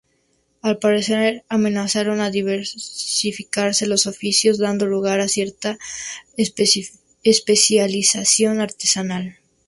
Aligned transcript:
Al 0.63 0.79
parecer, 0.79 1.43
comenzaron 1.47 2.21
a 2.21 2.31
diversificarse 2.31 3.85
los 3.85 4.07
oficios, 4.07 4.57
dando 4.57 4.87
lugar 4.87 5.19
a 5.19 5.25
una 5.25 5.27
cierta 5.27 5.77
especialización 7.23 8.61
artesanal. 8.61 9.37